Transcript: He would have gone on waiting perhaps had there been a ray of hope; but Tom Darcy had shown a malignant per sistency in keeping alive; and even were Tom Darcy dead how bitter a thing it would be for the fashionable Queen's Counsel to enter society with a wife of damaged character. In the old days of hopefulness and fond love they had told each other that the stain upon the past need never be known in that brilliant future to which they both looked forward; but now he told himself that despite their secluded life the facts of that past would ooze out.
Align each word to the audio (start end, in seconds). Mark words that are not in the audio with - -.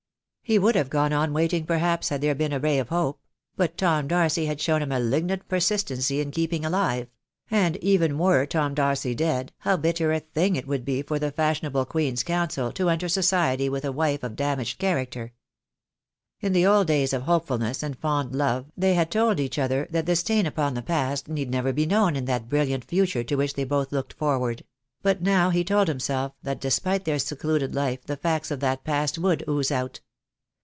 He 0.43 0.59
would 0.59 0.75
have 0.75 0.89
gone 0.89 1.13
on 1.13 1.31
waiting 1.31 1.65
perhaps 1.65 2.09
had 2.09 2.19
there 2.19 2.35
been 2.35 2.51
a 2.51 2.59
ray 2.59 2.77
of 2.77 2.89
hope; 2.89 3.21
but 3.55 3.77
Tom 3.77 4.09
Darcy 4.09 4.47
had 4.47 4.59
shown 4.59 4.81
a 4.81 4.85
malignant 4.85 5.47
per 5.47 5.59
sistency 5.59 6.21
in 6.21 6.29
keeping 6.29 6.65
alive; 6.65 7.07
and 7.49 7.77
even 7.77 8.17
were 8.17 8.45
Tom 8.45 8.73
Darcy 8.73 9.15
dead 9.15 9.53
how 9.59 9.77
bitter 9.77 10.11
a 10.11 10.19
thing 10.19 10.57
it 10.57 10.67
would 10.67 10.83
be 10.83 11.03
for 11.03 11.19
the 11.19 11.31
fashionable 11.31 11.85
Queen's 11.85 12.21
Counsel 12.21 12.73
to 12.73 12.89
enter 12.89 13.07
society 13.07 13.69
with 13.69 13.85
a 13.85 13.93
wife 13.93 14.23
of 14.23 14.35
damaged 14.35 14.77
character. 14.77 15.31
In 16.41 16.51
the 16.51 16.65
old 16.65 16.87
days 16.87 17.13
of 17.13 17.21
hopefulness 17.21 17.81
and 17.81 17.97
fond 17.97 18.35
love 18.35 18.65
they 18.75 18.93
had 18.95 19.09
told 19.09 19.39
each 19.39 19.57
other 19.57 19.87
that 19.91 20.05
the 20.05 20.17
stain 20.17 20.45
upon 20.45 20.73
the 20.73 20.81
past 20.81 21.29
need 21.29 21.49
never 21.49 21.71
be 21.71 21.85
known 21.85 22.17
in 22.17 22.25
that 22.25 22.49
brilliant 22.49 22.83
future 22.83 23.23
to 23.23 23.35
which 23.37 23.53
they 23.53 23.63
both 23.63 23.93
looked 23.93 24.11
forward; 24.11 24.65
but 25.01 25.21
now 25.21 25.49
he 25.49 25.63
told 25.63 25.87
himself 25.87 26.33
that 26.43 26.59
despite 26.59 27.05
their 27.05 27.19
secluded 27.19 27.73
life 27.73 28.03
the 28.05 28.17
facts 28.17 28.51
of 28.51 28.59
that 28.59 28.83
past 28.83 29.17
would 29.17 29.45
ooze 29.47 29.71
out. 29.71 30.01